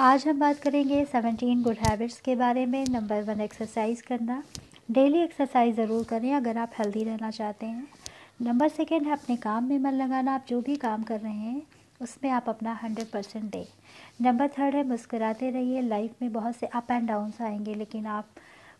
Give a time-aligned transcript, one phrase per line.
[0.00, 4.42] आज हम बात करेंगे सेवनटीन गुड हैबिट्स के बारे में नंबर वन एक्सरसाइज करना।
[4.90, 7.86] डेली एक्सरसाइज ज़रूर करें अगर आप हेल्दी रहना चाहते हैं।
[8.42, 11.62] नंबर सेकेंड है अपने काम में मन लगाना। आप जो भी काम कर रहे हैं,
[12.00, 13.64] उसमें आप अपना हंड्रेड परसेंट दें।
[14.20, 18.28] नंबर थर्ड है, मुस्कुराते रहिए। लाइफ में बहुत से अप एंड डाउन्स आएँगे, लेकिन आप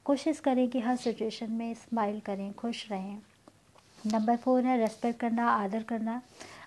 [0.04, 3.18] कोशिश करें कि हर सिचुएशन में स्माइल करें, खुश रहें।
[4.06, 6.20] नंबर फोर है रेस्पेक्ट करना, आदर करना।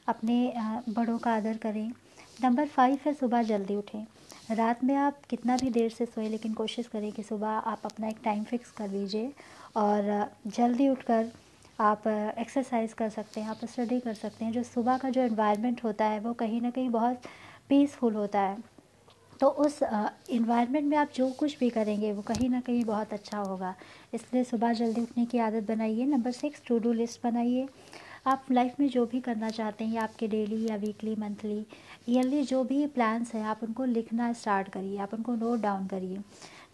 [0.08, 0.54] अपने
[0.90, 1.88] बड़ों का आदर करें।
[2.44, 4.06] नंबर फाइव है, सुबह जल्दी उठें।
[4.50, 8.08] रात में आप कितना भी देर से सोए, लेकिन कोशिश करें कि सुबह आप अपना
[8.08, 9.32] एक टाइम फिक्स कर लीजिए
[9.78, 11.32] और जल्दी उठकर
[11.80, 15.84] आप एक्सरसाइज कर सकते हैं, आप स्टडी कर सकते हैं। जो सुबह का जो इन्वायरमेंट
[15.84, 17.22] होता है, वो कहीं ना कहीं बहुत
[17.70, 18.58] पीसफुल होता है।
[19.40, 19.80] तो उस
[20.30, 23.74] इन्वायरमेंट में आप जो कुछ भी करेंगे, वो कहीं ना कहीं बहुत अच्छा होगा।
[24.14, 27.68] इसलिए सुबह जल्दी उठने की आदत बनाइए। Number six to do list बनाइए।
[28.26, 31.66] आप लाइफ में जो भी करना चाहते हैं आपके डेली या वीकली मंथली
[32.10, 36.20] ईयरली जो भी प्लान्स हैं, आप उनको लिखना स्टार्ट करिए, आप उनको नोट डाउन करिए।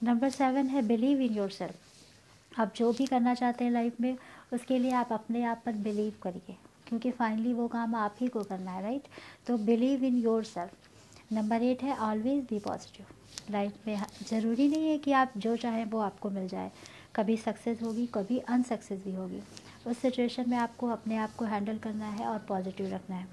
[0.04, 4.18] नंबर सेवन है बिलीव इन योर सेल्फ आप जो भी करना चाहते हैं लाइफ में,
[4.54, 6.56] उसके लिए आप अपने आप पर बिलीव करिए,
[6.88, 9.08] क्योंकि फाइनली वो काम आप ही को करना है राइट
[9.48, 14.98] तो believe in yourself number eight है ऑलवेज बी पॉजिटिव लाइफ में ज़रूरी नहीं है
[14.98, 16.72] कि आप जो चाहें वो आपको मिल जाए।
[17.16, 19.42] कभी सक्सेस होगी, कभी अनसक्सेस भी होगी।
[19.88, 23.28] उस सिचुएशन में आपको अपने आप को हैंडल करना है और पॉजिटिव रखना है।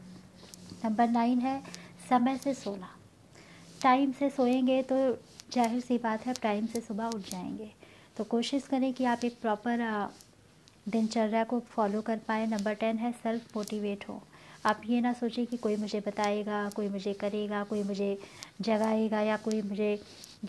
[0.85, 1.63] नंबर नाइन है,
[2.09, 2.91] समय से सोना।
[3.83, 4.97] टाइम से सोएँगे तो
[5.53, 7.71] ज़ाहिर सी बात है टाइम से सुबह उठ जाएँगे।
[8.17, 9.79] तो कोशिश करें कि आप एक प्रॉपर
[10.89, 14.23] दिनचर्या को फॉलो कर पाएँ। नंबर टेन है सेल्फ मोटिवेट हो।
[14.67, 18.19] आप ये ना सोचें कि कोई मुझे बताएगा, कोई मुझे करेगा, कोई मुझे
[18.61, 19.93] जगाएगा या कोई मुझे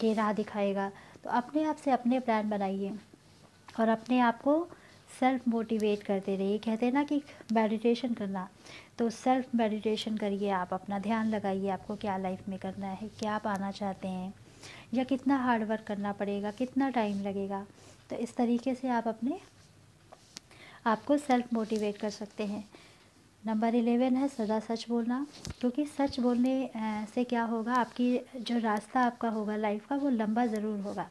[0.04, 0.90] ये राह दिखाएगा।
[1.24, 2.92] तो अपने आप से अपने प्लान बनाइए
[3.80, 4.68] और अपने आप को
[5.20, 7.22] सेल्फ मोटिवेट करते रहिए। कहते हैं ना कि
[7.54, 8.48] मेडिटेशन करना
[9.00, 13.38] तो सेल्फ मेडिटेशन करिए आप, अपना ध्यान लगाइए आपको क्या लाइफ में करना है, क्या
[13.38, 14.34] पाना चाहते हैं,
[14.94, 17.66] या कितना हार्ड वर्क करना पड़ेगा, कितना टाइम लगेगा।
[18.10, 19.40] तो इस तरीके से आप अपने,
[20.86, 22.64] आपको सेल्फ मोटिवेट कर सकते हैं।
[23.44, 25.26] नंबर इलेवन है सदा सच बोलना,
[25.60, 26.70] क्योंकि सच बोलने
[27.16, 31.10] से क्या होगा, आपकी जो रास्ता आपका होगा लाइफ का, वो लंबा ज़रूर होगा,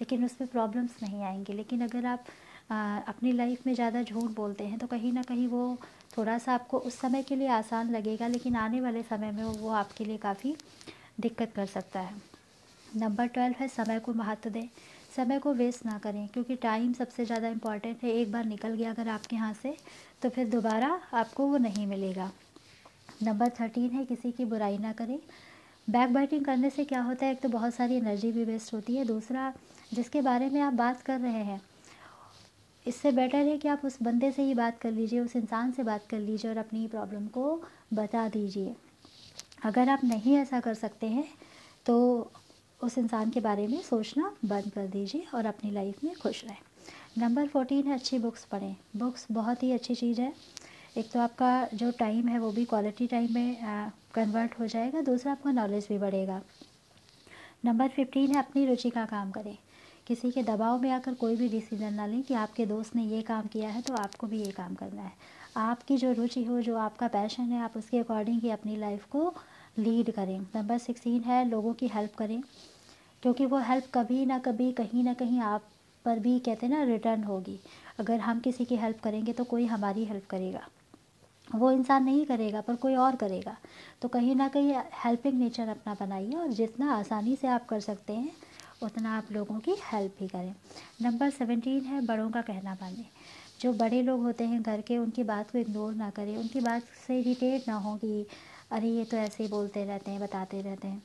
[0.00, 2.24] लेकिन उसमें प्रॉब्लम्स नहीं आएँगे। लेकिन अगर आप
[2.70, 5.76] अपनी लाइफ में ज़्यादा झूठ बोलते हैं तो कहीं ना कहीं वो
[6.16, 9.70] थोड़ा सा आपको उस समय के लिए आसान लगेगा, लेकिन आने वाले समय में वो
[9.70, 10.54] आपके लिए काफ़ी
[11.20, 12.14] दिक्कत कर सकता है।
[12.96, 14.68] नंबर ट्वेल्व है, समय को महत्व दें।
[15.16, 18.90] समय को वेस्ट ना करें, क्योंकि टाइम सबसे ज़्यादा इंपॉर्टेंट है। एक बार निकल गया
[18.90, 19.76] अगर आपके यहाँ से
[20.22, 22.30] तो फिर दोबारा आपको वो नहीं मिलेगा।
[23.22, 25.18] नंबर थर्टीन है, किसी की बुराई ना करें।
[25.88, 27.32] बैक बाइटिंग करने से क्या होता है?
[27.32, 29.52] एक तो बहुत सारी एनर्जी भी वेस्ट होती है। दूसरा,
[29.94, 31.60] जिसके बारे में आप बात कर रहे हैं
[32.86, 35.82] इससे बेटर है कि आप उस बंदे से ही बात कर लीजिए, उस इंसान से
[35.82, 37.62] बात कर लीजिए और अपनी प्रॉब्लम को
[37.94, 38.74] बता दीजिए।
[39.64, 41.24] अगर आप नहीं ऐसा कर सकते हैं
[41.86, 41.96] तो
[42.80, 46.56] उस इंसान के बारे में सोचना बंद कर दीजिए और अपनी लाइफ में खुश रहें।
[47.18, 50.32] नंबर फोर्टीन है, अच्छी बुक्स पढ़ें। बुक्स बहुत ही अच्छी चीज़ है।
[50.96, 55.32] एक तो आपका जो टाइम है वो भी क्वालिटी टाइम में कन्वर्ट हो जाएगा, दूसरा
[55.32, 56.40] आपका नॉलेज भी बढ़ेगा।
[57.64, 59.56] नंबर फिफ्टीन है, अपनी रुचि का काम करें।
[60.10, 63.22] किसी के दबाव में आकर कोई भी डिसीज़न ना लें कि आपके दोस्त ने ये
[63.22, 65.12] काम किया है तो आपको भी ये काम करना है।
[65.56, 69.34] आपकी जो रुचि हो, जो आपका पैशन है, आप उसके अकॉर्डिंग ही अपनी लाइफ को
[69.78, 72.42] लीड करें। नंबर सिक्सटीन है, लोगों की हेल्प करें।
[73.22, 75.62] क्योंकि वो हेल्प कभी ना कभी, कहीं ना कहीं आप
[76.04, 77.60] पर भी कहते हैं ना रिटर्न होगी।
[77.98, 80.68] अगर हम किसी की हेल्प करेंगे तो कोई हमारी हेल्प करेगा।
[81.54, 83.56] वो इंसान नहीं करेगा, पर कोई और करेगा।
[84.02, 88.12] तो कहीं ना कहीं हेल्पिंग नेचर अपना बनाइए और जितना आसानी से आप कर सकते
[88.12, 88.49] हैं
[88.82, 90.54] उतना आप लोगों की हेल्प भी करें।
[91.02, 93.04] नंबर सेवेंटीन है, बड़ों का कहना माने।
[93.60, 96.82] जो बड़े लोग होते हैं घर के, उनकी बात को इग्नोर ना करें। उनकी बात
[97.06, 98.26] से इरीटेट ना हो कि,
[98.70, 101.02] अरे, ये तो ऐसे ही बोलते रहते हैं, बताते रहते हैं।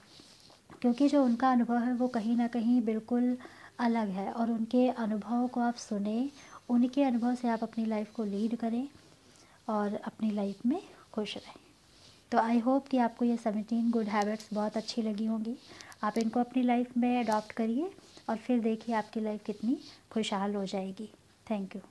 [0.82, 3.38] क्योंकि जो उनका अनुभव है, वो कहीं ना कहीं बिल्कुल
[3.80, 6.30] अलग है। और उनके अनुभव को आप सुने,
[6.70, 8.90] उनके अनुभव से आप अपनी लाइफ को लीड करें
[9.70, 10.82] और अपनी लाइफ में
[11.14, 11.56] खुश रहें।
[12.32, 15.58] तो आई होप कि आपको ये सेवनटीन गुड हैबिट्स बहुत अच्छी लगी होंगी।
[16.04, 17.92] आप इनको अपनी लाइफ में अडॉप्ट करिए
[18.30, 19.78] और फिर देखिए आपकी लाइफ कितनी
[20.12, 21.10] खुशहाल हो जाएगी।
[21.50, 21.82] Thank you